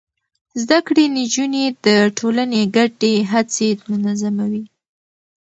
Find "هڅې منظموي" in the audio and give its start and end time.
3.31-4.65